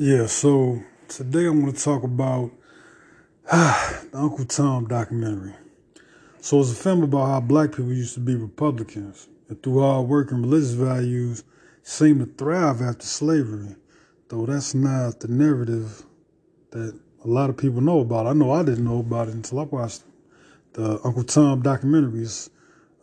[0.00, 2.52] Yeah, so today I'm going to talk about
[3.50, 5.54] ah, the Uncle Tom documentary.
[6.40, 10.06] So it's a film about how black people used to be Republicans and through hard
[10.06, 11.42] work and religious values
[11.82, 13.74] seemed to thrive after slavery,
[14.28, 16.04] though that's not the narrative
[16.70, 18.28] that a lot of people know about.
[18.28, 20.04] I know I didn't know about it until I watched
[20.74, 22.50] the Uncle Tom documentaries,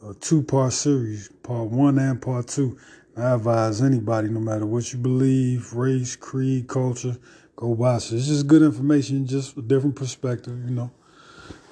[0.02, 2.78] a two-part series, part one and part two.
[3.18, 7.18] I advise anybody, no matter what you believe, race, creed, culture,
[7.56, 8.18] go watch it.
[8.18, 10.92] It's just good information, just a different perspective, you know.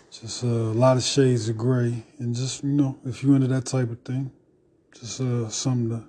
[0.09, 3.48] Just uh, a lot of shades of gray, and just you know, if you're into
[3.48, 4.31] that type of thing,
[4.98, 6.03] just uh, something to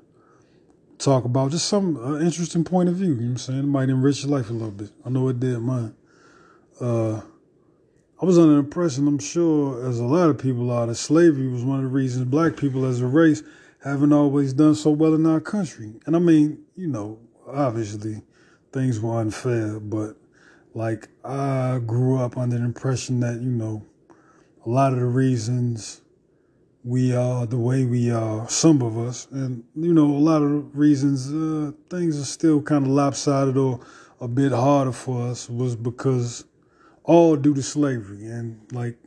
[0.98, 3.08] talk about, just some uh, interesting point of view.
[3.08, 3.58] You know what I'm saying?
[3.60, 4.90] It might enrich your life a little bit.
[5.04, 5.96] I know it did mine.
[6.80, 7.22] Uh,
[8.22, 11.48] I was under the impression, I'm sure, as a lot of people are, that slavery
[11.48, 13.42] was one of the reasons black people as a race
[13.84, 15.94] haven't always done so well in our country.
[16.06, 18.22] And I mean, you know, obviously
[18.72, 20.16] things were unfair, but
[20.74, 23.84] like I grew up under the impression that, you know,
[24.64, 26.00] a lot of the reasons
[26.82, 30.50] we are the way we are, some of us, and you know, a lot of
[30.50, 33.80] the reasons uh, things are still kind of lopsided or
[34.20, 36.44] a bit harder for us was because
[37.04, 38.98] all due to slavery and like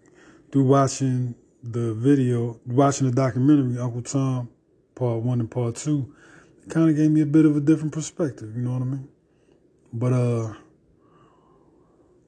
[0.52, 4.50] through watching the video, watching the documentary Uncle Tom,
[4.98, 6.14] part one and part two,
[6.70, 8.56] kind of gave me a bit of a different perspective.
[8.56, 9.08] You know what I mean?
[9.94, 10.54] But uh,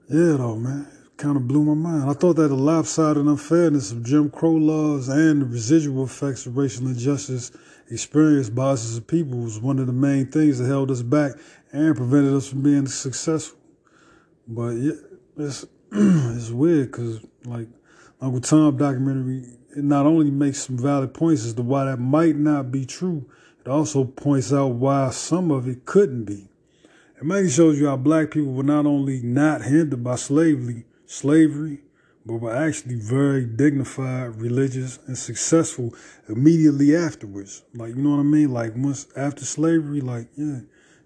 [0.09, 2.09] yeah, though, man, kind of blew my mind.
[2.09, 6.55] I thought that the lopsided unfairness of Jim Crow laws and the residual effects of
[6.55, 7.51] racial injustice
[7.91, 11.01] experienced by us as a people was one of the main things that held us
[11.01, 11.33] back
[11.71, 13.59] and prevented us from being successful.
[14.47, 14.93] But yeah,
[15.37, 17.67] it's it's weird because like
[18.21, 19.45] Uncle Tom documentary,
[19.79, 23.25] it not only makes some valid points as to why that might not be true,
[23.59, 26.49] it also points out why some of it couldn't be.
[27.17, 31.79] It mainly shows you how black people were not only not hindered by slavery, slavery,
[32.25, 35.93] but were actually very dignified, religious, and successful
[36.27, 37.63] immediately afterwards.
[37.73, 38.51] Like, you know what I mean?
[38.51, 40.59] Like, once after slavery, like, yeah,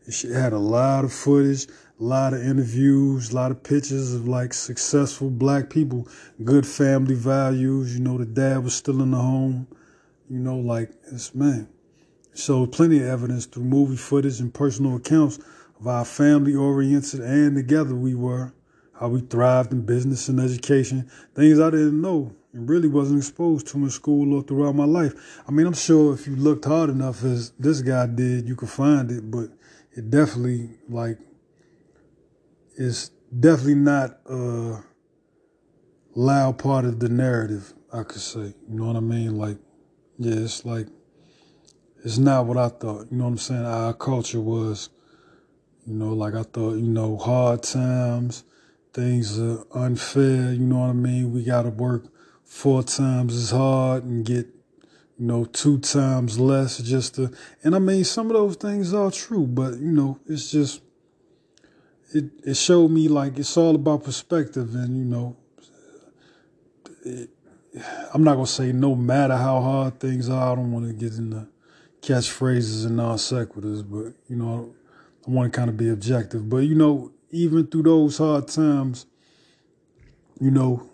[0.06, 1.68] it had a lot of footage,
[2.00, 6.08] a lot of interviews, a lot of pictures of like successful black people,
[6.44, 7.96] good family values.
[7.96, 9.68] You know, the dad was still in the home.
[10.30, 11.68] You know, like, it's, man,
[12.34, 15.40] so plenty of evidence through movie footage and personal accounts
[15.80, 18.53] of how family oriented and together we were
[19.00, 23.68] how we thrived in business and education, things I didn't know and really wasn't exposed
[23.68, 25.42] to in school or throughout my life.
[25.48, 28.70] I mean, I'm sure if you looked hard enough as this guy did, you could
[28.70, 29.50] find it, but
[29.92, 31.18] it definitely like
[32.75, 34.84] is definitely not a
[36.16, 38.53] loud part of the narrative, I could say.
[38.69, 39.38] You know what I mean?
[39.38, 39.57] Like,
[40.17, 40.88] yeah, it's like
[42.03, 43.07] it's not what I thought.
[43.11, 43.66] You know what I'm saying?
[43.66, 44.89] Our culture was,
[45.85, 48.44] you know, like I thought, you know, hard times,
[48.94, 51.34] things are unfair, you know what I mean?
[51.34, 52.05] We got to work
[52.44, 54.47] four times as hard and get,
[55.17, 57.31] you know, two times less just to,
[57.63, 60.81] and I mean, some of those things are true, but, you know, it's just,
[62.13, 65.35] it, it showed me like it's all about perspective and, you know,
[67.06, 67.29] it,
[68.13, 71.18] I'm not to say no matter how hard things are, I don't want to get
[71.18, 71.47] into
[72.02, 74.73] catchphrases and non sequiturs, but, you know,
[75.28, 76.50] I want to kind of be objective.
[76.50, 79.07] But, you know, even through those hard times,
[80.40, 80.90] you know,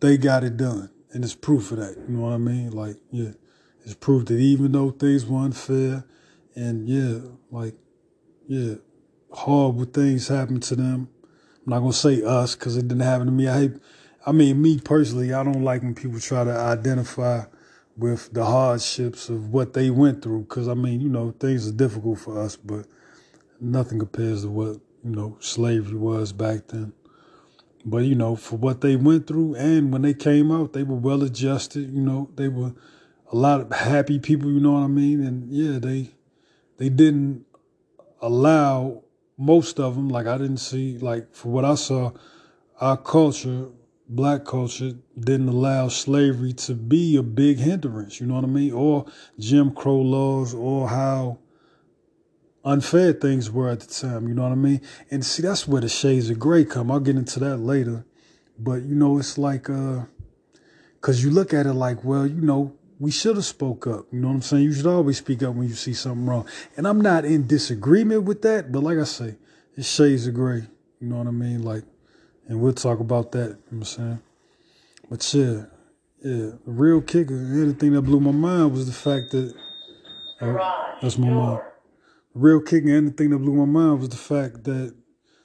[0.00, 0.90] they got it done.
[1.12, 1.96] And it's proof of that.
[2.08, 2.70] You know what I mean?
[2.70, 3.32] Like, yeah,
[3.84, 6.04] it's proof that even though things were unfair
[6.54, 7.18] and yeah,
[7.50, 7.74] like,
[8.46, 8.74] yeah,
[9.32, 11.08] horrible things happened to them.
[11.64, 13.48] I'm not gonna say us because it didn't happen to me.
[13.48, 13.72] I hate,
[14.26, 17.44] I mean, me personally, I don't like when people try to identify
[17.96, 20.42] with the hardships of what they went through.
[20.42, 22.86] Because I mean, you know, things are difficult for us, but
[23.60, 26.92] nothing compares to what you know, slavery was back then.
[27.84, 30.96] But, you know, for what they went through and when they came out, they were
[30.96, 32.72] well adjusted, you know, they were
[33.32, 35.24] a lot of happy people, you know what I mean?
[35.24, 36.10] And yeah, they
[36.76, 37.44] they didn't
[38.20, 39.02] allow
[39.42, 42.12] most of them, like I didn't see, like for what I saw,
[42.80, 43.66] our culture,
[44.08, 48.72] black culture, didn't allow slavery to be a big hindrance, you know what I mean?
[48.72, 49.06] Or
[49.40, 51.38] Jim Crow laws or how
[52.64, 54.80] unfair things were at the time, you know what I mean?
[55.10, 56.92] And see, that's where the shades of gray come.
[56.92, 58.04] I'll get into that later.
[58.56, 60.02] But, you know, it's like, uh,
[61.00, 64.06] cause you look at it like, well, you know, we should have spoke up.
[64.12, 64.62] You know what I'm saying?
[64.62, 66.46] You should always speak up when you see something wrong.
[66.76, 69.34] And I'm not in disagreement with that, but like I say,
[69.76, 70.62] it's shades of gray.
[71.00, 71.64] You know what I mean?
[71.64, 71.82] Like,
[72.46, 74.22] and we'll talk about that, you know what I'm saying?
[75.10, 75.64] But yeah,
[76.22, 79.52] yeah, the real kicker, the thing that blew my mind was the fact that,
[80.40, 81.60] uh, that's my mom
[82.34, 82.88] real kicker.
[82.88, 84.94] and the thing that blew my mind was the fact that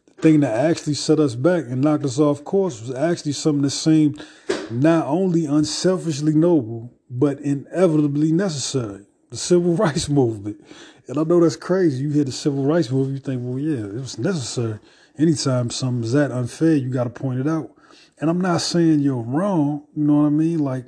[0.06, 3.62] the thing that actually set us back and knocked us off course was actually something
[3.64, 4.24] that seemed
[4.72, 9.06] not only unselfishly noble, but inevitably necessary.
[9.30, 10.64] The civil rights movement.
[11.08, 12.04] And I know that's crazy.
[12.04, 14.80] You hear the civil rights movement, you think, well, yeah, it was necessary.
[15.18, 17.72] Anytime something's that unfair, you got to point it out.
[18.20, 20.60] And I'm not saying you're wrong, you know what I mean?
[20.60, 20.86] Like,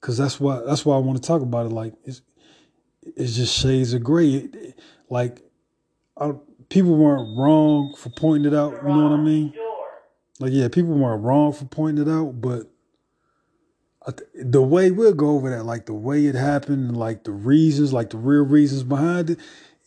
[0.00, 1.70] cause that's why that's why I want to talk about it.
[1.70, 2.22] Like, it's
[3.02, 4.28] it's just shades of gray.
[4.30, 4.78] It,
[5.08, 5.42] like,
[6.18, 6.32] I,
[6.68, 8.72] people weren't wrong for pointing it out.
[8.82, 9.54] You know what I mean?
[10.40, 12.70] Like, yeah, people weren't wrong for pointing it out, but
[14.34, 18.10] the way we'll go over that, like the way it happened, like the reasons, like
[18.10, 19.38] the real reasons behind it.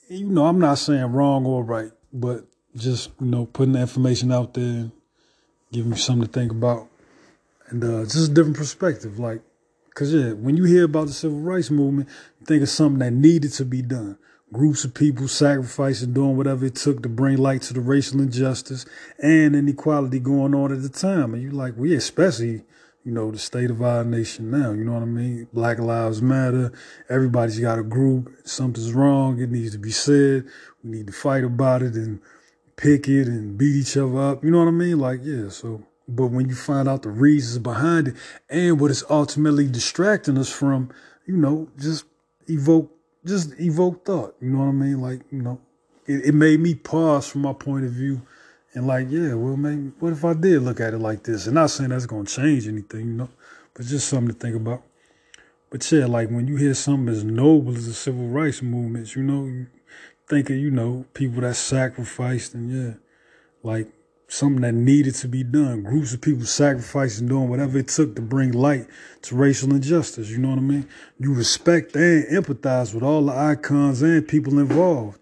[0.10, 2.46] You know, I'm not saying wrong or right, but
[2.76, 4.92] just you know, putting the information out there, and
[5.72, 6.88] giving you something to think about,
[7.70, 9.18] and uh, just a different perspective.
[9.18, 9.42] Like,
[9.96, 12.10] cause yeah, when you hear about the civil rights movement,
[12.40, 14.18] you think of something that needed to be done.
[14.54, 18.86] Groups of people sacrificing, doing whatever it took to bring light to the racial injustice
[19.18, 21.34] and inequality going on at the time.
[21.34, 22.64] And you're like, we especially
[23.04, 24.72] you know, the state of our nation now.
[24.72, 25.48] You know what I mean?
[25.54, 26.72] Black Lives Matter.
[27.10, 28.32] Everybody's got a group.
[28.44, 29.40] Something's wrong.
[29.42, 30.46] It needs to be said.
[30.84, 32.20] We need to fight about it and
[32.76, 34.44] pick it and beat each other up.
[34.44, 35.00] You know what I mean?
[35.00, 35.50] Like, yeah.
[35.50, 38.16] So, but when you find out the reasons behind it
[38.50, 40.90] and what it's ultimately distracting us from,
[41.26, 42.06] you know, just
[42.48, 42.92] evoke,
[43.26, 44.36] just evoke thought.
[44.42, 45.02] You know what I mean?
[45.02, 45.60] Like, you know,
[46.06, 48.22] it, it made me pause from my point of view
[48.74, 51.46] and like, yeah, well, maybe what if I did look at it like this?
[51.46, 53.30] And not saying that's gonna change anything, you know,
[53.74, 54.84] but just something to think about.
[55.70, 59.24] But yeah, like when you hear something as noble as the civil rights movements, you
[59.24, 59.68] know, you
[60.28, 62.94] think of, you know, people that sacrificed and yeah,
[63.64, 63.88] like
[64.32, 65.84] something that needed to be done.
[65.84, 68.88] Groups of people sacrificing, doing whatever it took to bring light
[69.24, 70.30] to racial injustice.
[70.30, 70.88] You know what I mean?
[71.20, 75.21] You respect and empathize with all the icons and people involved.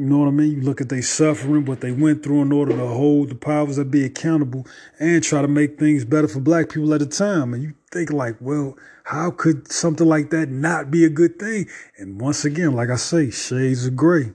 [0.00, 0.52] You know what I mean?
[0.52, 3.76] You look at their suffering, what they went through in order to hold the powers
[3.76, 4.66] that be accountable
[4.98, 7.52] and try to make things better for black people at the time.
[7.52, 11.68] And you think like, well, how could something like that not be a good thing?
[11.98, 14.32] And once again, like I say, shades of gray.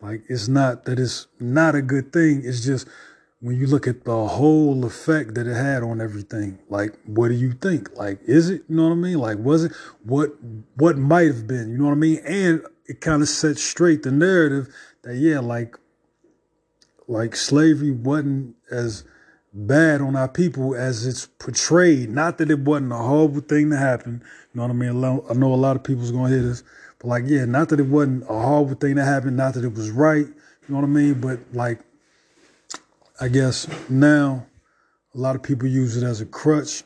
[0.00, 2.42] Like it's not that it's not a good thing.
[2.44, 2.86] It's just
[3.40, 7.34] when you look at the whole effect that it had on everything, like what do
[7.34, 7.96] you think?
[7.96, 9.18] Like, is it, you know what I mean?
[9.18, 9.72] Like, was it
[10.04, 10.30] what
[10.76, 12.20] what might have been, you know what I mean?
[12.24, 15.76] And it kind of set straight the narrative that yeah, like
[17.06, 19.04] like slavery wasn't as
[19.52, 22.10] bad on our people as it's portrayed.
[22.10, 24.22] Not that it wasn't a horrible thing to happen.
[24.52, 24.90] You know what I mean?
[25.30, 26.62] I know a lot of people's gonna hear this,
[26.98, 29.36] but like yeah, not that it wasn't a horrible thing to happen.
[29.36, 30.26] Not that it was right.
[30.26, 30.34] You
[30.68, 31.20] know what I mean?
[31.20, 31.80] But like,
[33.20, 34.46] I guess now
[35.14, 36.82] a lot of people use it as a crutch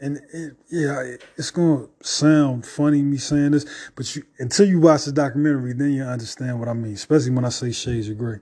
[0.00, 5.04] and it, yeah, it's gonna sound funny me saying this, but you, until you watch
[5.04, 6.94] the documentary, then you understand what I mean.
[6.94, 8.38] Especially when I say shades of gray,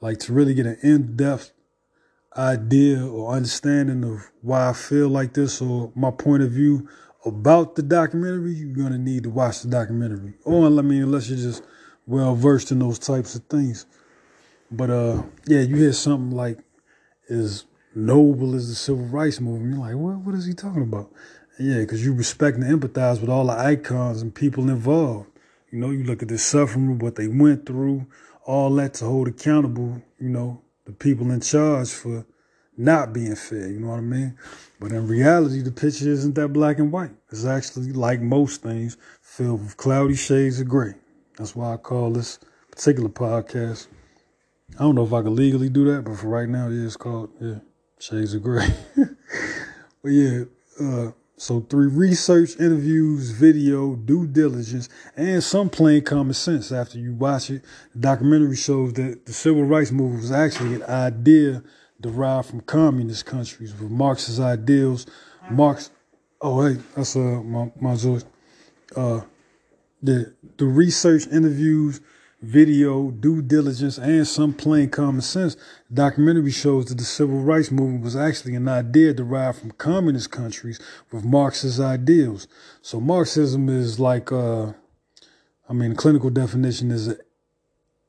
[0.00, 1.52] like to really get an in-depth
[2.36, 6.88] idea or understanding of why I feel like this or my point of view
[7.24, 10.34] about the documentary, you're gonna need to watch the documentary.
[10.44, 11.62] Or I mean, unless you're just
[12.06, 13.86] well versed in those types of things.
[14.70, 16.58] But uh, yeah, you hear something like
[17.28, 17.64] is
[17.94, 19.74] noble as the civil rights movement.
[19.74, 21.10] You're like, what, what is he talking about?
[21.58, 25.28] Yeah, because you respect and empathize with all the icons and people involved.
[25.70, 28.06] You know, you look at the suffering, what they went through,
[28.44, 32.26] all that to hold accountable, you know, the people in charge for
[32.76, 34.38] not being fair, you know what I mean?
[34.80, 37.10] But in reality, the picture isn't that black and white.
[37.30, 40.94] It's actually, like most things, filled with cloudy shades of gray.
[41.36, 42.38] That's why I call this
[42.70, 43.88] particular podcast.
[44.76, 46.96] I don't know if I can legally do that, but for right now, it is
[46.96, 47.58] called, yeah.
[48.00, 48.66] Shades of Gray.
[48.96, 50.44] but yeah,
[50.80, 57.14] uh, so three research, interviews, video, due diligence, and some plain common sense after you
[57.14, 57.62] watch it.
[57.94, 61.62] The documentary shows that the civil rights movement was actually an idea
[62.00, 65.06] derived from communist countries with Marxist ideals.
[65.50, 65.90] Marx,
[66.40, 68.24] oh hey, that's uh my my voice.
[68.96, 69.20] Uh,
[70.02, 72.00] the the research, interviews,
[72.42, 75.56] video, due diligence, and some plain common sense,
[75.88, 80.30] the documentary shows that the civil rights movement was actually an idea derived from communist
[80.30, 80.80] countries
[81.12, 82.48] with Marxist ideals.
[82.82, 84.72] So Marxism is like, uh,
[85.68, 87.18] I mean, clinical definition is an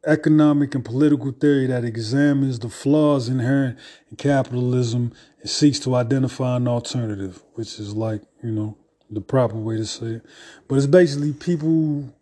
[0.06, 3.78] economic and political theory that examines the flaws inherent
[4.10, 5.12] in capitalism
[5.42, 8.78] and seeks to identify an alternative, which is like, you know,
[9.10, 10.26] the proper way to say it.
[10.68, 12.14] But it's basically people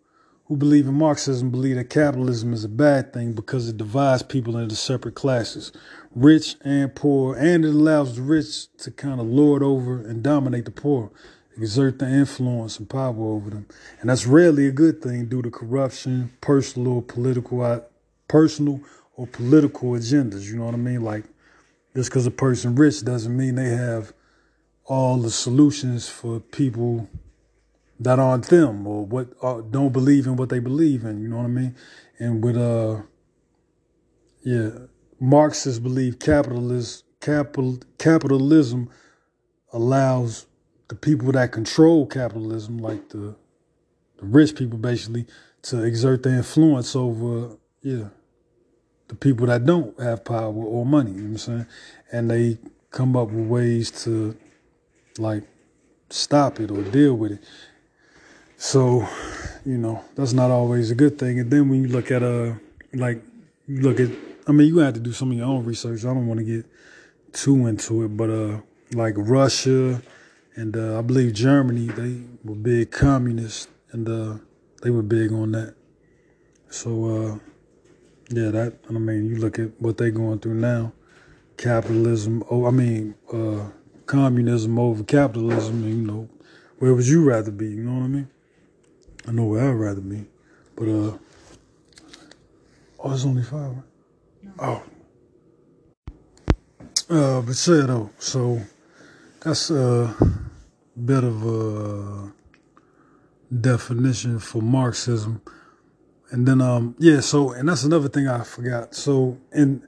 [0.50, 4.56] who believe in Marxism believe that capitalism is a bad thing because it divides people
[4.56, 5.70] into separate classes,
[6.12, 10.64] rich and poor, and it allows the rich to kind of lord over and dominate
[10.64, 11.12] the poor,
[11.56, 13.64] exert their influence and power over them.
[14.00, 17.82] And that's rarely a good thing due to corruption, personal or political uh,
[18.26, 18.80] personal
[19.14, 20.50] or political agendas.
[20.50, 21.04] You know what I mean?
[21.04, 21.26] Like
[21.94, 24.12] just because a person rich doesn't mean they have
[24.84, 27.08] all the solutions for people
[28.00, 31.20] that aren't them or what uh, don't believe in what they believe in.
[31.20, 31.76] You know what I mean?
[32.18, 33.02] And with uh,
[34.42, 34.70] yeah,
[35.20, 38.90] Marxists believe capitalist capital capitalism
[39.72, 40.46] allows
[40.88, 43.36] the people that control capitalism, like the
[44.16, 45.26] the rich people, basically,
[45.62, 48.08] to exert their influence over yeah
[49.08, 51.10] the people that don't have power or money.
[51.10, 51.66] You know what I'm saying?
[52.12, 52.58] And they
[52.90, 54.36] come up with ways to
[55.18, 55.44] like
[56.10, 57.44] stop it or deal with it.
[58.62, 59.08] So,
[59.64, 61.40] you know, that's not always a good thing.
[61.40, 62.52] And then when you look at uh
[62.92, 63.22] like
[63.66, 64.10] you look at
[64.46, 66.04] I mean you have to do some of your own research.
[66.04, 66.66] I don't want to get
[67.32, 68.60] too into it, but uh
[68.92, 70.02] like Russia
[70.56, 74.36] and uh, I believe Germany, they were big communists and uh
[74.82, 75.74] they were big on that.
[76.68, 77.38] So uh
[78.28, 80.92] yeah, that I mean you look at what they're going through now.
[81.56, 83.70] Capitalism oh I mean uh
[84.04, 86.28] communism over capitalism, you know,
[86.78, 87.70] where would you rather be?
[87.70, 88.28] You know what I mean?
[89.26, 90.26] I know where I'd rather be.
[90.76, 91.18] But uh
[93.00, 93.84] oh it's only five, right?
[94.58, 94.82] Oh.
[97.08, 98.60] Uh but say though, so
[99.40, 100.14] that's a
[101.04, 102.32] bit of a
[103.60, 105.42] definition for Marxism.
[106.30, 108.94] And then um yeah, so and that's another thing I forgot.
[108.94, 109.82] So and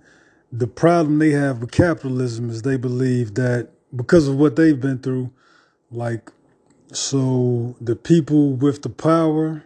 [0.52, 4.98] the problem they have with capitalism is they believe that because of what they've been
[4.98, 5.30] through,
[5.90, 6.30] like,
[6.92, 9.64] so the people with the power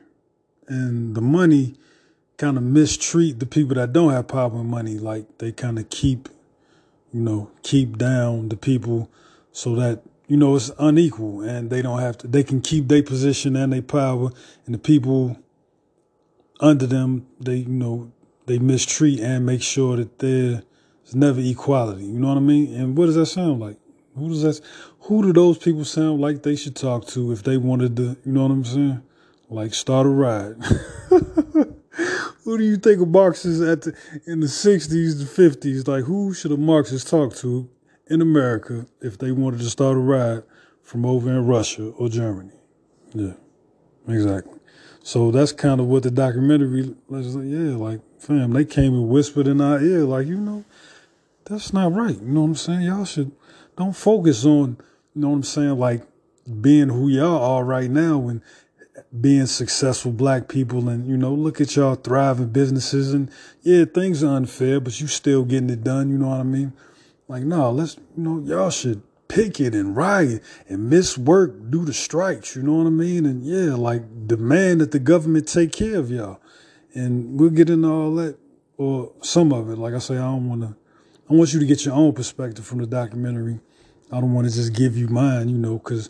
[0.69, 1.75] and the money
[2.37, 4.99] kind of mistreat the people that don't have power and money.
[4.99, 6.29] Like, they kind of keep,
[7.13, 9.11] you know, keep down the people
[9.53, 13.03] so that, you know, it's unequal and they don't have to, they can keep their
[13.03, 14.31] position and their power
[14.67, 15.39] and the people
[16.61, 18.13] under them, they, you know,
[18.47, 20.63] they mistreat and make sure that there's
[21.15, 22.05] never equality.
[22.05, 22.75] You know what I mean?
[22.75, 23.77] And what does that sound like?
[24.17, 24.61] Who does that?
[25.01, 28.17] Who do those people sound like they should talk to if they wanted to?
[28.25, 29.03] You know what I'm saying?
[29.49, 30.57] Like start a ride.
[32.45, 33.95] who do you think of Marxists at the,
[34.27, 35.87] in the 60s, the 50s?
[35.87, 37.69] Like who should a Marxist talk to
[38.09, 40.43] in America if they wanted to start a ride
[40.83, 42.53] from over in Russia or Germany?
[43.13, 43.35] Yeah,
[44.09, 44.59] exactly.
[45.03, 46.95] So that's kind of what the documentary.
[47.11, 50.65] Yeah, like fam, they came and whispered in our ear, like you know,
[51.45, 52.21] that's not right.
[52.21, 52.83] You know what I'm saying?
[52.83, 53.31] Y'all should
[53.77, 54.79] don't focus on,
[55.15, 56.03] you know what I'm saying, like
[56.61, 58.41] being who y'all are right now and
[59.21, 63.31] being successful black people and, you know, look at y'all thriving businesses and
[63.63, 66.73] yeah, things are unfair, but you still getting it done, you know what I mean?
[67.29, 71.93] Like, no, let's, you know, y'all should picket and riot and miss work due to
[71.93, 73.27] strikes, you know what I mean?
[73.27, 76.41] And yeah, like demand that the government take care of y'all.
[76.95, 78.39] And we'll get into all that
[78.79, 79.77] or some of it.
[79.77, 80.77] Like I say, I don't want to
[81.29, 83.59] I want you to get your own perspective from the documentary.
[84.13, 86.09] I don't want to just give you mine, you know, because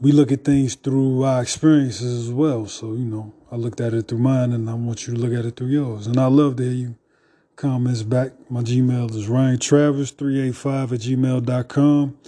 [0.00, 2.66] we look at things through our experiences as well.
[2.66, 5.32] So, you know, I looked at it through mine and I want you to look
[5.32, 6.08] at it through yours.
[6.08, 6.96] And I love to hear you
[7.54, 8.32] comments back.
[8.50, 12.18] My Gmail is Ryan Travers385 at gmail.com.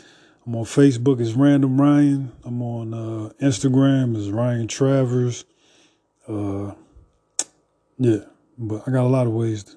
[0.46, 2.32] I'm on Facebook as Random Ryan.
[2.44, 5.44] I'm on uh, Instagram as Ryan Travers.
[6.26, 6.72] Uh,
[7.98, 8.20] yeah,
[8.56, 9.76] but I got a lot of ways to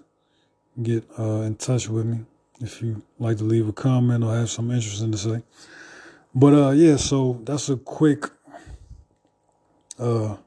[0.82, 2.20] get uh, in touch with me
[2.60, 5.44] if you like to leave a comment or have something interesting to say.
[6.34, 8.30] But uh, yeah, so that's a quick
[10.00, 10.38] uh,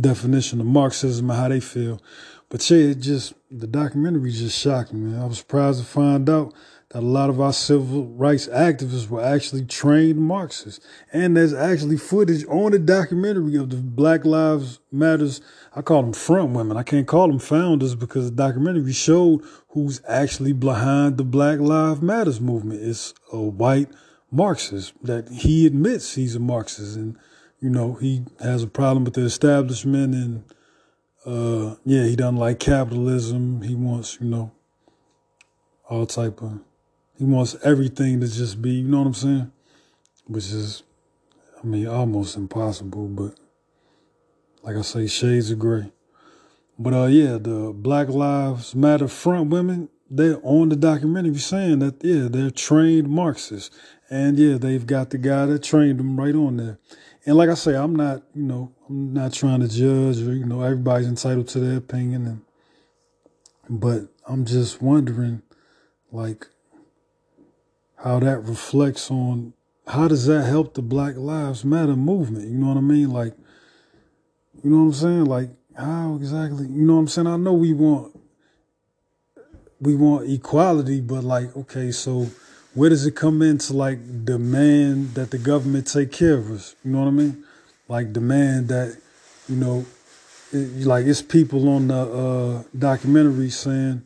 [0.00, 2.00] definition of Marxism and how they feel.
[2.48, 5.16] But yeah, it just the documentary just shocked me.
[5.18, 6.54] I was surprised to find out
[6.94, 10.86] a lot of our civil rights activists were actually trained Marxists.
[11.12, 15.40] And there's actually footage on the documentary of the Black Lives Matters.
[15.74, 16.76] I call them front women.
[16.76, 22.00] I can't call them founders because the documentary showed who's actually behind the Black Lives
[22.00, 22.80] Matters movement.
[22.80, 23.88] It's a white
[24.30, 27.18] Marxist that he admits he's a Marxist and,
[27.60, 30.44] you know, he has a problem with the establishment and,
[31.26, 33.62] uh, yeah, he doesn't like capitalism.
[33.62, 34.52] He wants, you know,
[35.88, 36.60] all type of
[37.18, 39.52] he wants everything to just be, you know what I'm saying?
[40.26, 40.82] Which is,
[41.62, 43.34] I mean, almost impossible, but
[44.62, 45.92] like I say, shades of gray.
[46.78, 52.02] But uh, yeah, the Black Lives Matter front women, they're on the documentary saying that,
[52.02, 53.70] yeah, they're trained Marxists.
[54.10, 56.78] And yeah, they've got the guy that trained them right on there.
[57.26, 60.44] And like I say, I'm not, you know, I'm not trying to judge or, you
[60.44, 62.26] know, everybody's entitled to their opinion.
[62.26, 65.42] And, but I'm just wondering,
[66.12, 66.48] like,
[68.04, 69.54] how that reflects on
[69.86, 72.48] how does that help the Black Lives Matter movement?
[72.48, 73.10] You know what I mean?
[73.10, 73.34] Like,
[74.62, 75.24] you know what I'm saying?
[75.24, 76.66] Like, how exactly?
[76.66, 77.26] You know what I'm saying?
[77.26, 78.20] I know we want
[79.80, 82.28] we want equality, but like, okay, so
[82.74, 86.76] where does it come into like demand that the government take care of us?
[86.84, 87.44] You know what I mean?
[87.88, 88.98] Like demand that,
[89.48, 89.86] you know,
[90.52, 94.02] it, like it's people on the uh, documentary saying,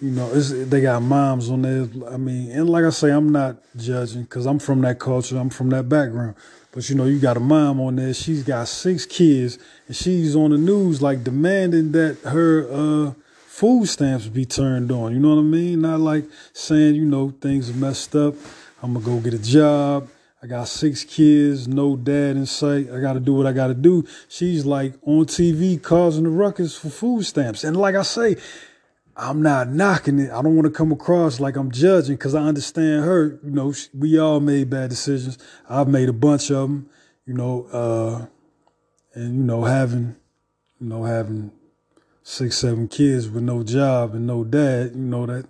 [0.00, 1.88] you know, they got moms on there.
[2.12, 5.50] I mean, and like I say, I'm not judging because I'm from that culture, I'm
[5.50, 6.34] from that background.
[6.72, 8.12] But you know, you got a mom on there.
[8.12, 13.14] She's got six kids, and she's on the news like demanding that her uh,
[13.46, 15.14] food stamps be turned on.
[15.14, 15.80] You know what I mean?
[15.80, 18.34] Not like saying, you know, things are messed up.
[18.82, 20.10] I'm gonna go get a job.
[20.42, 22.90] I got six kids, no dad in sight.
[22.92, 24.06] I got to do what I got to do.
[24.28, 27.64] She's like on TV causing the ruckus for food stamps.
[27.64, 28.36] And like I say,
[29.16, 30.30] I'm not knocking it.
[30.30, 33.40] I don't want to come across like I'm judging because I understand her.
[33.42, 35.38] You know, we all made bad decisions.
[35.68, 36.90] I've made a bunch of them.
[37.24, 38.26] You know, uh,
[39.14, 40.16] and you know having,
[40.78, 41.50] you know having
[42.22, 44.92] six, seven kids with no job and no dad.
[44.94, 45.46] You know that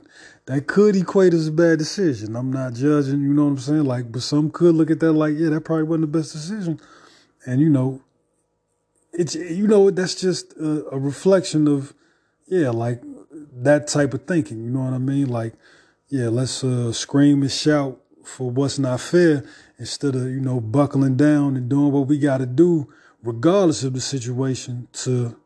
[0.47, 2.37] that could equate as a bad decision.
[2.37, 3.21] I'm not judging.
[3.21, 3.85] You know what I'm saying?
[3.85, 6.81] Like, but some could look at that like, yeah, that probably wasn't the best decision.
[7.45, 8.01] And you know,
[9.13, 11.95] it's you know that's just a, a reflection of,
[12.47, 13.03] yeah, like
[13.63, 14.63] that type of thinking.
[14.65, 15.29] You know what I mean?
[15.29, 15.55] Like,
[16.09, 19.45] yeah, let's uh, scream and shout for what's not fair
[19.79, 23.95] instead of you know buckling down and doing what we got to do, regardless of
[23.95, 25.37] the situation, to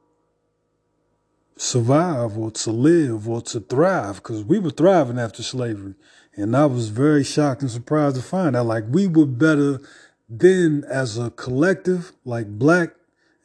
[1.57, 4.17] survive or to live or to thrive.
[4.17, 5.95] Because we were thriving after slavery,
[6.35, 9.81] and I was very shocked and surprised to find out like we were better
[10.29, 12.91] then as a collective, like black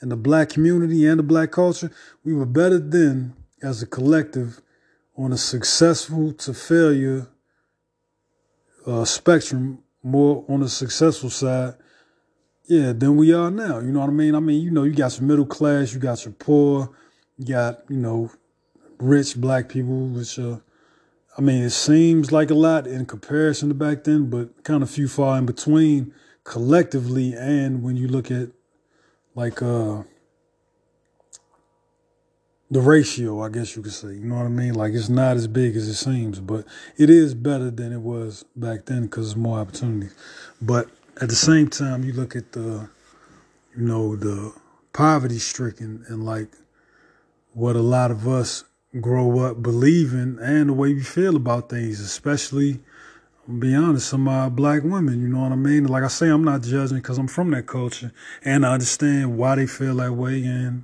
[0.01, 1.91] and the black community and the black culture.
[2.23, 4.61] We were better then as a collective
[5.17, 7.27] on a successful to failure
[8.85, 11.73] uh, spectrum, more on the successful side,
[12.67, 13.79] yeah, than we are now.
[13.79, 14.35] You know what I mean?
[14.35, 16.91] I mean, you know, you got your middle class, you got your poor,
[17.37, 18.31] you got, you know,
[18.99, 20.57] rich black people, which, uh,
[21.37, 24.89] I mean, it seems like a lot in comparison to back then, but kind of
[24.89, 26.13] few far in between
[26.43, 27.33] collectively.
[27.33, 28.49] And when you look at
[29.35, 30.03] like, uh,
[32.71, 34.09] the ratio, I guess you could say.
[34.09, 34.73] You know what I mean?
[34.73, 36.65] Like it's not as big as it seems, but
[36.97, 40.15] it is better than it was back then because there's more opportunities.
[40.61, 40.89] But
[41.21, 42.89] at the same time, you look at the,
[43.75, 44.53] you know, the
[44.93, 46.49] poverty stricken and like
[47.53, 48.63] what a lot of us
[48.99, 52.79] grow up believing and the way we feel about things, especially,
[53.47, 55.85] I'll be honest, some uh, black women, you know what I mean?
[55.85, 58.11] Like I say, I'm not judging because I'm from that culture
[58.43, 60.83] and I understand why they feel that way and,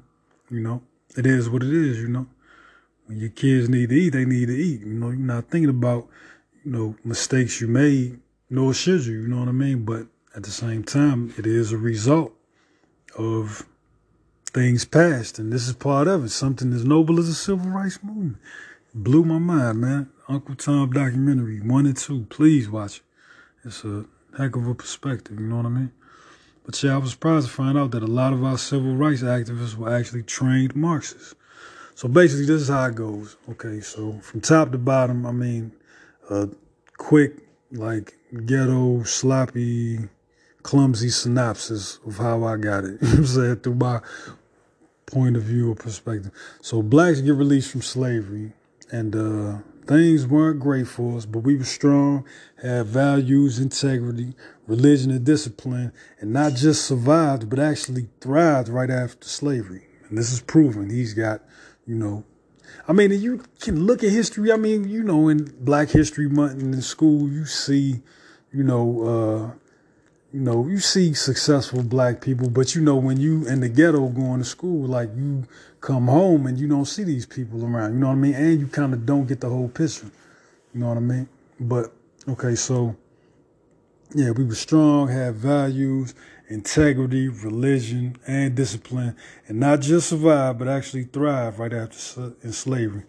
[0.49, 0.81] you know,
[1.17, 2.27] it is what it is, you know.
[3.05, 4.81] When your kids need to eat, they need to eat.
[4.81, 6.07] You know, you're not thinking about,
[6.63, 8.19] you know, mistakes you made,
[8.49, 9.83] nor should you, you know what I mean?
[9.83, 12.33] But at the same time, it is a result
[13.17, 13.65] of
[14.45, 15.39] things past.
[15.39, 16.29] And this is part of it.
[16.29, 18.37] Something as noble as a civil rights movement.
[18.93, 20.09] It blew my mind, man.
[20.29, 22.25] Uncle Tom documentary, one and two.
[22.29, 23.03] Please watch it.
[23.65, 24.05] It's a
[24.37, 25.91] heck of a perspective, you know what I mean?
[26.71, 29.23] But yeah, I was surprised to find out that a lot of our civil rights
[29.23, 31.35] activists were actually trained Marxists.
[31.95, 33.35] So basically, this is how it goes.
[33.49, 35.73] Okay, so from top to bottom, I mean,
[36.29, 36.47] a
[36.95, 37.39] quick,
[37.73, 39.99] like ghetto, sloppy,
[40.63, 42.99] clumsy synopsis of how I got it.
[43.01, 43.57] I'm saying?
[43.57, 43.99] Through my
[45.07, 46.31] point of view or perspective.
[46.61, 48.53] So blacks get released from slavery,
[48.93, 52.25] and uh, Things weren't great for us, but we were strong,
[52.61, 54.35] had values, integrity,
[54.67, 59.87] religion, and discipline, and not just survived, but actually thrived right after slavery.
[60.07, 60.89] And this is proven.
[60.89, 61.41] He's got,
[61.85, 62.23] you know,
[62.87, 64.51] I mean, you can look at history.
[64.51, 68.01] I mean, you know, in Black History Month in school, you see,
[68.51, 69.70] you know, uh,
[70.33, 74.07] you know, you see successful black people, but you know, when you in the ghetto
[74.07, 75.45] going to school, like you
[75.81, 78.33] come home and you don't see these people around, you know what I mean?
[78.35, 80.09] And you kind of don't get the whole picture,
[80.73, 81.27] you know what I mean?
[81.59, 81.91] But,
[82.29, 82.95] okay, so,
[84.15, 86.15] yeah, we were strong, had values,
[86.47, 89.17] integrity, religion, and discipline,
[89.47, 93.03] and not just survive, but actually thrive right after in slavery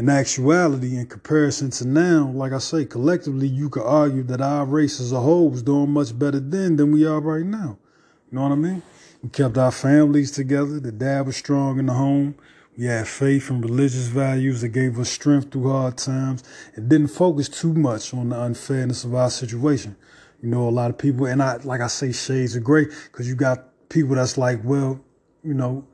[0.00, 4.64] in actuality, in comparison to now, like I say, collectively, you could argue that our
[4.64, 7.76] race as a whole was doing much better then than we are right now.
[8.30, 8.82] You know what I mean?
[9.22, 10.80] We kept our families together.
[10.80, 12.34] The dad was strong in the home.
[12.78, 16.44] We had faith and religious values that gave us strength through hard times
[16.76, 19.96] and didn't focus too much on the unfairness of our situation.
[20.40, 23.28] You know, a lot of people, and I, like I say, shades of gray, because
[23.28, 24.98] you got people that's like, well,
[25.44, 25.86] you know,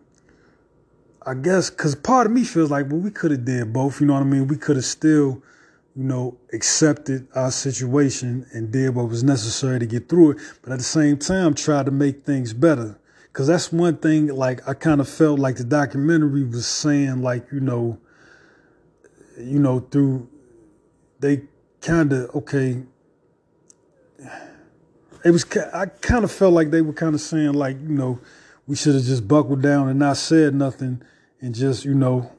[1.27, 4.01] I guess because part of me feels like, well, we could have did both.
[4.01, 4.47] You know what I mean?
[4.47, 5.43] We could have still,
[5.97, 10.71] you know, accepted our situation and did what was necessary to get through it, but
[10.71, 13.01] at the same time, tried to make things better.
[13.25, 14.29] Because that's one thing.
[14.29, 17.99] Like I kind of felt like the documentary was saying, like you know,
[19.37, 20.29] you know, through
[21.19, 21.43] they
[21.81, 22.85] kind of okay.
[25.25, 28.21] It was I kind of felt like they were kind of saying like you know
[28.69, 31.03] we should have just buckled down and not said nothing
[31.41, 32.31] and just you know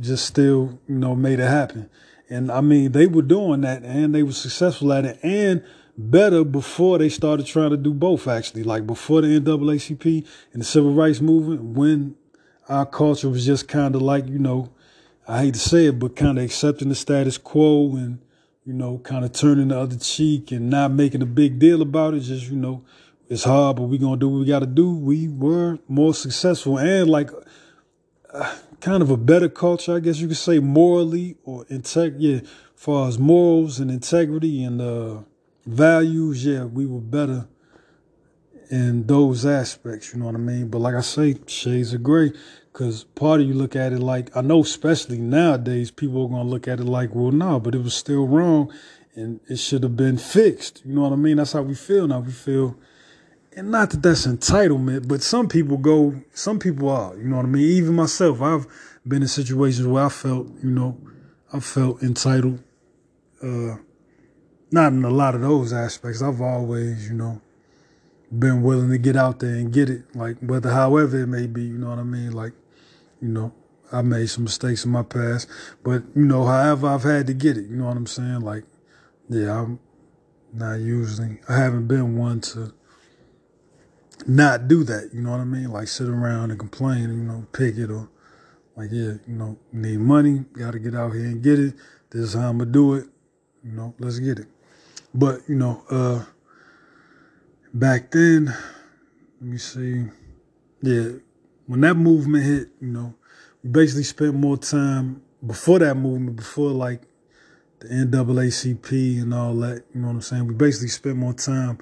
[0.00, 1.88] just still you know made it happen.
[2.28, 5.64] And I mean they were doing that and they were successful at it and
[5.96, 10.64] better before they started trying to do both actually like before the NAACP and the
[10.64, 12.16] civil rights movement when
[12.68, 14.72] our culture was just kind of like you know
[15.26, 18.18] I hate to say it, but kind of accepting the status quo and,
[18.64, 22.14] you know, kind of turning the other cheek and not making a big deal about
[22.14, 22.20] it.
[22.20, 22.84] Just, you know,
[23.28, 24.92] it's hard, but we're going to do what we got to do.
[24.92, 27.30] We were more successful and like
[28.80, 32.40] kind of a better culture, I guess you could say, morally or integ- yeah,
[32.74, 35.22] far as morals and integrity and uh,
[35.66, 37.48] values, yeah, we were better
[38.70, 40.68] in those aspects, you know what I mean?
[40.68, 42.32] But like I say, shades of gray.
[42.72, 46.48] Because part of you look at it like, I know, especially nowadays, people are to
[46.48, 48.72] look at it like, well, no, but it was still wrong
[49.14, 50.82] and it should have been fixed.
[50.86, 51.36] You know what I mean?
[51.36, 52.20] That's how we feel now.
[52.20, 52.78] We feel,
[53.56, 57.46] and not that that's entitlement, but some people go, some people are, you know what
[57.46, 57.64] I mean?
[57.64, 58.66] Even myself, I've
[59.06, 60.98] been in situations where I felt, you know,
[61.52, 62.62] I felt entitled.
[63.42, 63.76] Uh,
[64.70, 66.22] not in a lot of those aspects.
[66.22, 67.40] I've always, you know,
[68.36, 71.62] been willing to get out there and get it, like whether however it may be,
[71.62, 72.32] you know what I mean?
[72.32, 72.52] Like
[73.20, 73.52] you know,
[73.92, 75.48] I made some mistakes in my past,
[75.82, 78.40] but you know, however I've had to get it, you know what I'm saying?
[78.40, 78.64] Like,
[79.28, 79.78] yeah, I'm
[80.52, 82.72] not usually, I haven't been one to
[84.26, 85.70] not do that, you know what I mean?
[85.70, 88.08] Like sit around and complain, you know, pick it or
[88.76, 91.74] like, yeah, you know, need money, got to get out here and get it.
[92.10, 93.06] This is how I'm gonna do it,
[93.64, 94.46] you know, let's get it.
[95.14, 96.24] But, you know, uh,
[97.74, 100.04] back then, let me see,
[100.82, 101.08] yeah,
[101.66, 103.14] when that movement hit, you know,
[103.62, 107.02] we basically spent more time before that movement, before like
[107.80, 110.46] the NAACP and all that, you know what I'm saying?
[110.46, 111.78] We basically spent more time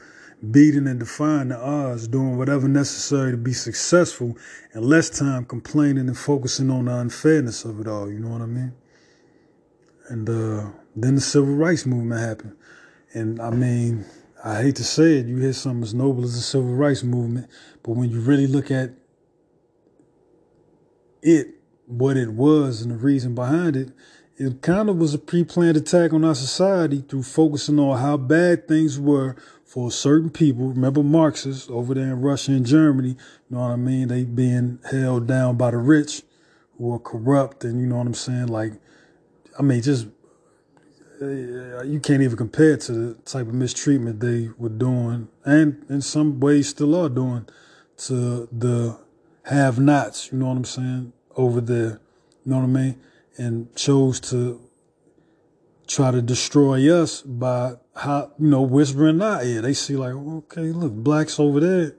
[0.49, 4.37] beating and defying the odds, doing whatever necessary to be successful,
[4.73, 8.43] and less time complaining and focusing on the unfairness of it all, you know what
[8.43, 8.73] I mean?
[10.09, 12.57] And uh, then the civil rights movement happened.
[13.13, 14.05] And I mean,
[14.43, 17.49] I hate to say it, you hear something as noble as the civil rights movement,
[17.83, 18.91] but when you really look at
[21.23, 21.49] it,
[21.87, 23.91] what it was and the reason behind it,
[24.37, 28.67] it kind of was a pre-planned attack on our society through focusing on how bad
[28.67, 29.37] things were
[29.71, 30.67] for certain people.
[30.67, 33.17] Remember Marxists over there in Russia and Germany, you
[33.51, 34.09] know what I mean?
[34.09, 36.23] They being held down by the rich
[36.77, 38.49] who are corrupt and you know what I'm saying?
[38.49, 38.73] Like,
[39.57, 40.09] I mean, just,
[41.23, 45.87] uh, you can't even compare it to the type of mistreatment they were doing and
[45.89, 47.47] in some ways still are doing
[47.99, 48.99] to the
[49.45, 52.01] have nots, you know what I'm saying, over there,
[52.45, 53.01] you know what I mean?
[53.39, 54.61] And chose to
[55.87, 59.61] try to destroy us by how, you know, whispering our ear.
[59.63, 61.95] They see like, okay, look, blacks over there,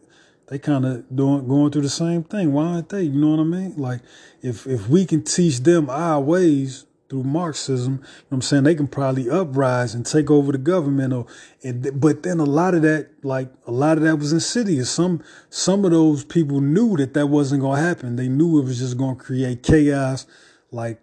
[0.47, 2.53] they kind of doing going through the same thing.
[2.53, 3.03] Why aren't they?
[3.03, 3.75] You know what I mean?
[3.77, 4.01] Like
[4.41, 8.63] if if we can teach them our ways, through Marxism, you know what I'm saying,
[8.63, 11.25] they can probably uprise and take over the government or
[11.61, 14.89] and, but then a lot of that like a lot of that was insidious.
[14.89, 18.15] Some some of those people knew that that wasn't going to happen.
[18.15, 20.25] They knew it was just going to create chaos,
[20.71, 21.01] like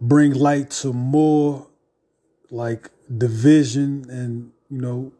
[0.00, 1.68] bring light to more
[2.50, 5.12] like division and you know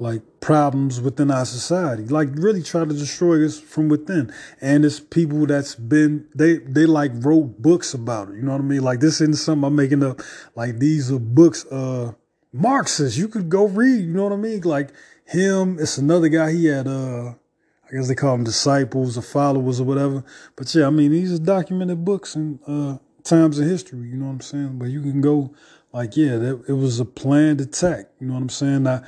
[0.00, 2.04] like problems within our society.
[2.04, 4.32] Like really try to destroy us from within.
[4.60, 8.36] And it's people that's been they they like wrote books about it.
[8.36, 8.82] You know what i mean?
[8.82, 10.20] Like this isn't something i'm making up.
[10.54, 12.12] Like these are books uh
[12.50, 14.60] marxist you could go read you know what i mean?
[14.62, 14.90] Like
[15.24, 19.80] him it's another guy he had uh i guess they call them disciples or followers
[19.80, 20.24] or whatever.
[20.56, 24.26] But yeah i mean these are documented books and uh times in history you know
[24.26, 24.78] what i'm saying?
[24.78, 25.52] But you can go
[25.92, 26.34] like yeah
[26.68, 29.02] it was a planned attack you know what i'm saying now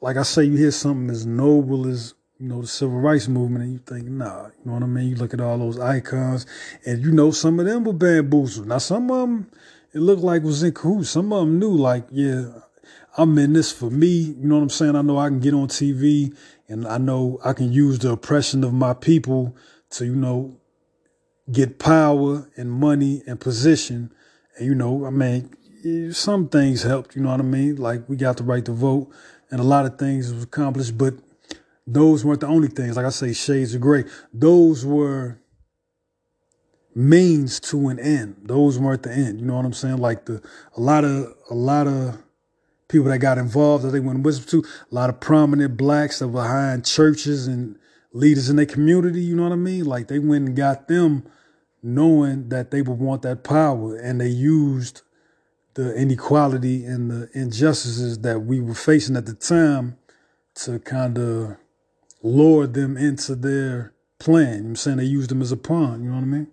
[0.00, 3.64] like I say, you hear something as noble as you know the civil rights movement,
[3.64, 5.08] and you think, nah, you know what I mean?
[5.08, 6.46] You look at all those icons,
[6.86, 8.68] and you know some of them were bamboozled.
[8.68, 9.50] Now some of them,
[9.92, 11.10] it looked like was in cahoots.
[11.10, 12.44] Some of them knew, like, yeah,
[13.16, 14.06] I'm in this for me.
[14.06, 14.94] You know what I'm saying?
[14.94, 16.36] I know I can get on TV,
[16.68, 19.56] and I know I can use the oppression of my people
[19.90, 20.56] to, you know,
[21.50, 24.12] get power and money and position.
[24.56, 25.50] And you know, I mean,
[26.12, 27.16] some things helped.
[27.16, 27.76] You know what I mean?
[27.76, 29.10] Like we got the right to vote
[29.50, 31.14] and a lot of things was accomplished, but
[31.86, 32.96] those weren't the only things.
[32.96, 34.04] Like I say, shades of gray.
[34.32, 35.40] Those were
[36.94, 38.36] means to an end.
[38.42, 39.40] Those weren't the end.
[39.40, 39.98] You know what I'm saying?
[39.98, 40.42] Like the
[40.76, 42.22] a lot of a lot of
[42.88, 46.28] people that got involved that they went whisper to, a lot of prominent blacks that
[46.28, 47.76] were behind churches and
[48.12, 49.84] leaders in their community, you know what I mean?
[49.84, 51.24] Like they went and got them
[51.82, 55.02] knowing that they would want that power, and they used
[55.78, 59.96] the inequality and the injustices that we were facing at the time
[60.52, 61.56] to kind of
[62.20, 64.54] lure them into their plan.
[64.54, 64.96] You know I'm saying?
[64.96, 66.48] They used them as a pawn, you know what I mean?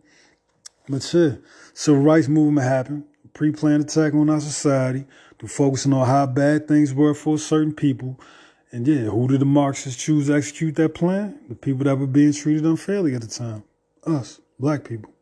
[0.88, 1.38] But yeah,
[1.74, 5.06] civil rights movement happened, pre-planned attack on our society,
[5.40, 8.20] to focusing on how bad things were for certain people.
[8.70, 11.40] And yeah, who did the Marxists choose to execute that plan?
[11.50, 13.64] The people that were being treated unfairly at the time.
[14.06, 15.15] Us, black people.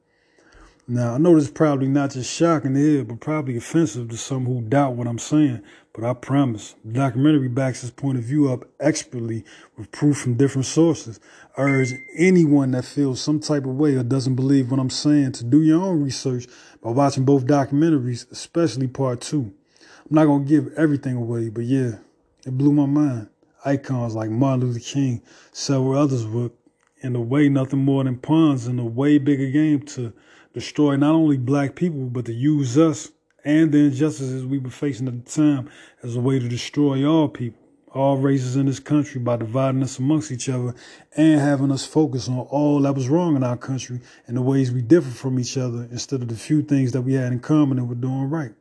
[0.86, 4.18] Now, I know this is probably not just shocking to hear, but probably offensive to
[4.18, 5.64] some who doubt what I'm saying.
[5.94, 9.46] But I promise, the documentary backs his point of view up expertly
[9.78, 11.22] with proof from different sources.
[11.56, 15.32] I urge anyone that feels some type of way or doesn't believe what I'm saying
[15.34, 16.48] to do your own research
[16.82, 19.54] by watching both documentaries, especially part two.
[19.80, 22.00] I'm not going to give everything away, but yeah,
[22.46, 23.30] it blew my mind.
[23.64, 25.22] Icons like Martin Luther King,
[25.54, 26.52] several others were
[27.00, 30.12] in a way nothing more than pawns in a way bigger game to
[30.54, 33.12] destroy not only black people, but to use us
[33.44, 35.70] and the injustices we were facing at the time
[36.02, 37.60] as a way to destroy all people,
[37.92, 40.74] all races in this country by dividing us amongst each other
[41.18, 44.72] and having us focus on all that was wrong in our country and the ways
[44.72, 47.78] we differ from each other instead of the few things that we had in common
[47.78, 48.54] and were doing right.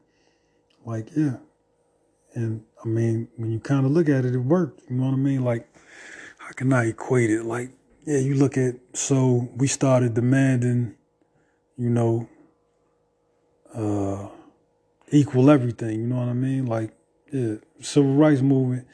[0.84, 1.36] Like, yeah.
[2.34, 4.82] And I mean, when you kind of look at it, it worked.
[4.88, 5.44] You know what I mean?
[5.44, 5.68] Like,
[6.38, 7.44] how can I equate it?
[7.44, 7.70] Like,
[8.04, 10.96] yeah, you look at, so we started demanding
[11.76, 12.28] you know,
[13.74, 14.28] uh,
[15.10, 16.00] equal everything.
[16.00, 16.66] You know what I mean?
[16.66, 16.92] Like,
[17.32, 18.86] yeah, civil rights movement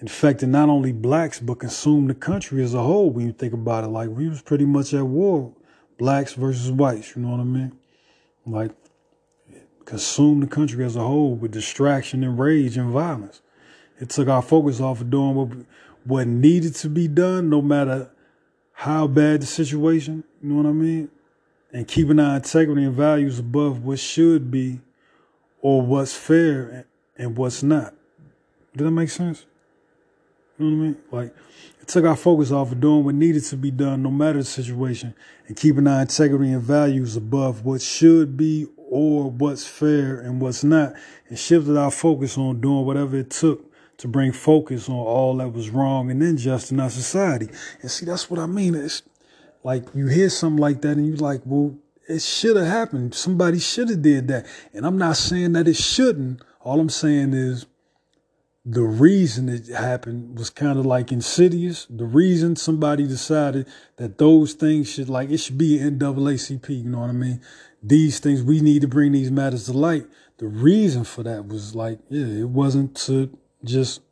[0.00, 3.10] infected not only blacks but consumed the country as a whole.
[3.10, 5.52] When you think about it, like we was pretty much at war,
[5.98, 7.14] blacks versus whites.
[7.14, 7.72] You know what I mean?
[8.46, 8.72] Like,
[9.84, 13.42] consumed the country as a whole with distraction and rage and violence.
[13.98, 15.48] It took our focus off of doing what
[16.04, 18.10] what needed to be done, no matter
[18.72, 20.24] how bad the situation.
[20.42, 21.10] You know what I mean?
[21.72, 24.80] And keeping our integrity and values above what should be
[25.60, 27.94] or what's fair and what's not.
[28.76, 29.46] Did that make sense?
[30.58, 30.96] You know what I mean?
[31.10, 31.36] Like,
[31.80, 34.44] it took our focus off of doing what needed to be done, no matter the
[34.44, 35.14] situation,
[35.48, 40.64] and keeping our integrity and values above what should be or what's fair and what's
[40.64, 40.94] not,
[41.28, 45.48] and shifted our focus on doing whatever it took to bring focus on all that
[45.48, 47.48] was wrong and unjust in our society.
[47.82, 48.74] And see, that's what I mean.
[48.74, 49.02] It's
[49.62, 51.76] like you hear something like that and you're like, well,
[52.08, 53.14] it should have happened.
[53.14, 54.46] Somebody should have did that.
[54.72, 56.42] And I'm not saying that it shouldn't.
[56.60, 57.66] All I'm saying is
[58.64, 61.86] the reason it happened was kind of like insidious.
[61.88, 67.00] The reason somebody decided that those things should like it should be NAACP, you know
[67.00, 67.40] what I mean?
[67.82, 70.06] These things we need to bring these matters to light.
[70.38, 74.02] The reason for that was like, yeah, it wasn't to just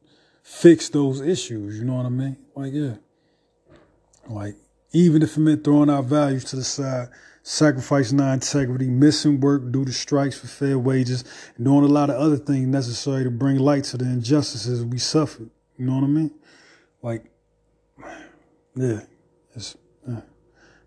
[0.42, 2.36] fix those issues, you know what I mean?
[2.54, 2.94] Like, yeah.
[4.28, 4.56] Like
[4.92, 7.08] even if it meant throwing our values to the side,
[7.42, 11.24] sacrificing our integrity, missing work due to strikes for fair wages,
[11.56, 14.98] and doing a lot of other things necessary to bring light to the injustices we
[14.98, 15.50] suffered.
[15.76, 16.30] You know what I mean?
[17.02, 17.30] Like,
[18.74, 19.00] yeah,
[19.54, 19.76] it's,
[20.08, 20.20] uh,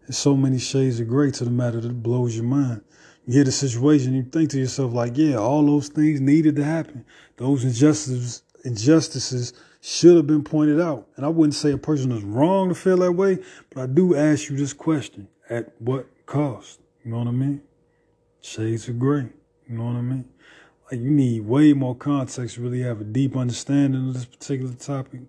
[0.02, 2.82] there's so many shades of gray to the matter that blows your mind.
[3.26, 6.64] You hear the situation, you think to yourself, like, yeah, all those things needed to
[6.64, 7.06] happen.
[7.38, 11.08] Those injustices, injustices should have been pointed out.
[11.16, 13.40] And I wouldn't say a person is wrong to feel that way,
[13.72, 16.80] but I do ask you this question at what cost?
[17.04, 17.62] You know what I mean?
[18.42, 19.28] Shades of gray.
[19.68, 20.26] You know what I mean?
[20.92, 24.74] Like you need way more context to really have a deep understanding of this particular
[24.74, 25.22] topic.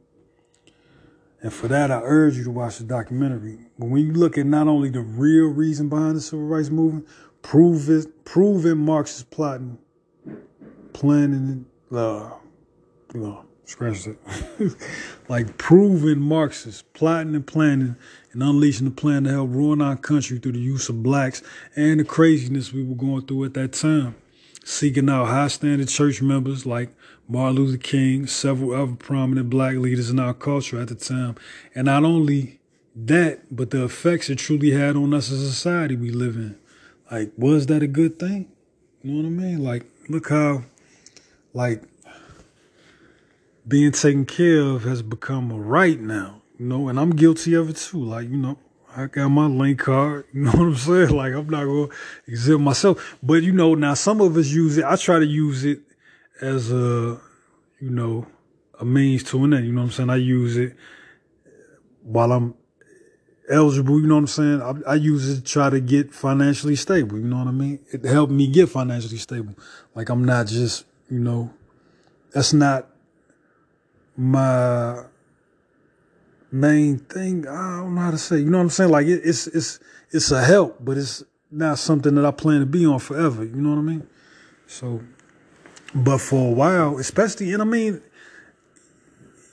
[1.40, 3.58] And for that, I urge you to watch the documentary.
[3.78, 7.08] But when you look at not only the real reason behind the civil rights movement,
[7.42, 9.78] prove it, proven Marxist plotting,
[10.92, 12.30] planning, uh,
[13.14, 14.18] you know, scratch it.
[15.28, 17.96] like proven Marxists, plotting and planning
[18.32, 21.42] and unleashing the plan to help ruin our country through the use of blacks
[21.76, 24.14] and the craziness we were going through at that time.
[24.64, 26.94] Seeking out high standard church members like
[27.28, 31.34] Martin Luther King, several other prominent black leaders in our culture at the time.
[31.74, 32.60] And not only
[32.94, 36.58] that, but the effects it truly had on us as a society we live in.
[37.10, 38.50] Like, was that a good thing?
[39.02, 39.64] You know what I mean?
[39.64, 40.62] Like, look how,
[41.52, 41.82] like,
[43.66, 47.70] being taken care of has become a right now, you know, and I'm guilty of
[47.70, 48.02] it too.
[48.02, 48.58] Like, you know,
[48.96, 51.10] I got my link card, you know what I'm saying?
[51.10, 51.94] Like, I'm not going to
[52.26, 53.16] exhibit myself.
[53.22, 55.80] But, you know, now some of us use it, I try to use it
[56.40, 57.20] as a,
[57.80, 58.26] you know,
[58.78, 60.10] a means to an end, you know what I'm saying?
[60.10, 60.76] I use it
[62.02, 62.54] while I'm
[63.48, 64.62] eligible, you know what I'm saying?
[64.62, 67.78] I, I, use it to try to get financially stable, you know what I mean?
[67.92, 69.54] It helped me get financially stable.
[69.94, 71.52] Like, I'm not just, you know,
[72.32, 72.88] that's not
[74.16, 75.04] my
[76.50, 77.48] main thing.
[77.48, 78.38] I don't know how to say.
[78.38, 78.90] You know what I'm saying?
[78.90, 82.66] Like it, it's it's it's a help, but it's not something that I plan to
[82.66, 83.44] be on forever.
[83.44, 84.06] You know what I mean?
[84.66, 85.00] So,
[85.94, 88.02] but for a while, especially, and I mean,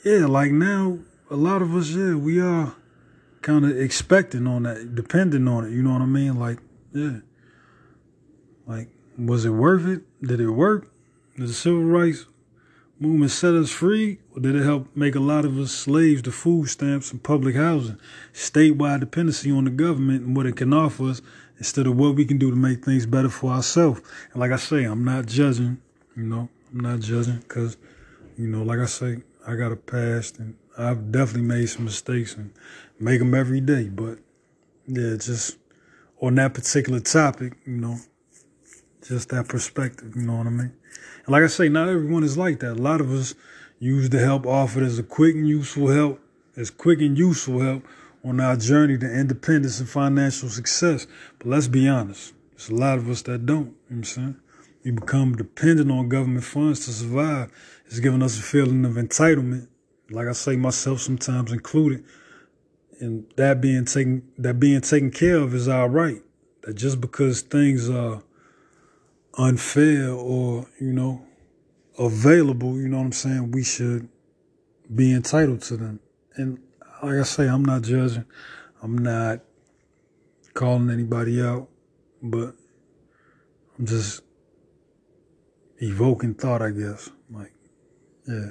[0.05, 2.73] yeah, like now, a lot of us, yeah, we are
[3.41, 5.71] kind of expecting on that, depending on it.
[5.71, 6.39] You know what I mean?
[6.39, 6.59] Like,
[6.93, 7.17] yeah,
[8.65, 10.03] like, was it worth it?
[10.21, 10.89] Did it work?
[11.37, 12.25] Did the civil rights
[12.99, 16.31] movement set us free, or did it help make a lot of us slaves to
[16.31, 17.97] food stamps and public housing,
[18.33, 21.21] statewide dependency on the government and what it can offer us
[21.57, 24.01] instead of what we can do to make things better for ourselves?
[24.31, 25.81] And like I say, I'm not judging,
[26.15, 27.77] you know, I'm not judging because,
[28.37, 32.35] you know, like I say, I got a past and I've definitely made some mistakes
[32.35, 32.53] and
[32.99, 33.85] make them every day.
[33.85, 34.19] But
[34.87, 35.57] yeah, just
[36.21, 37.97] on that particular topic, you know,
[39.07, 40.73] just that perspective, you know what I mean?
[41.25, 42.73] And like I say, not everyone is like that.
[42.73, 43.35] A lot of us
[43.79, 46.19] use the help offered as a quick and useful help,
[46.55, 47.83] as quick and useful help
[48.23, 51.07] on our journey to independence and financial success.
[51.37, 53.57] But let's be honest, there's a lot of us that don't.
[53.57, 54.35] You know what I'm saying?
[54.83, 57.51] We become dependent on government funds to survive.
[57.85, 59.67] It's giving us a feeling of entitlement,
[60.09, 62.03] like I say myself sometimes included.
[62.99, 66.21] And that being taken that being taken care of is our right.
[66.63, 68.21] That just because things are
[69.39, 71.25] unfair or, you know,
[71.97, 74.09] available, you know what I'm saying, we should
[74.93, 75.99] be entitled to them.
[76.35, 76.59] And
[77.01, 78.25] like I say, I'm not judging.
[78.83, 79.39] I'm not
[80.53, 81.69] calling anybody out,
[82.21, 82.53] but
[83.77, 84.21] I'm just
[85.77, 87.09] evoking thought, I guess.
[87.31, 87.53] Like,
[88.27, 88.49] yeah.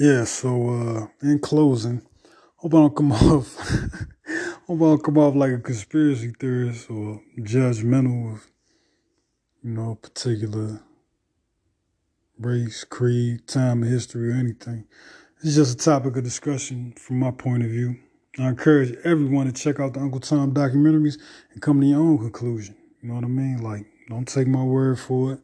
[0.00, 2.02] Yeah, so uh in closing,
[2.56, 3.56] hope I don't come off
[4.66, 8.46] hope I don't come off like a conspiracy theorist or judgmental of,
[9.62, 10.80] you know, a particular
[12.38, 14.86] race, creed, time of history, or anything.
[15.42, 17.96] It's just a topic of discussion from my point of view.
[18.38, 21.18] I encourage everyone to check out the Uncle Tom documentaries
[21.52, 22.74] and come to your own conclusion.
[23.02, 23.62] You know what I mean?
[23.62, 25.40] Like, don't take my word for it.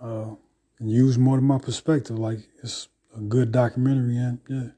[0.00, 0.36] Uh,
[0.78, 2.18] and use more of my perspective.
[2.18, 4.68] Like, it's a good documentary, and yeah,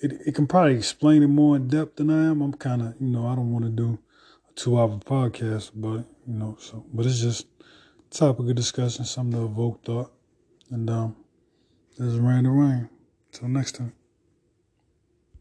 [0.00, 2.40] it it can probably explain it more in depth than I am.
[2.40, 3.98] I'm kind of, you know, I don't want to do
[4.48, 6.56] a two hour podcast it, you know.
[6.58, 7.46] So, but it's just
[8.10, 10.12] topic of discussion, something to evoke thought,
[10.70, 11.16] and um,
[11.98, 12.88] this is Rain to Rain.
[13.32, 13.99] Till next time.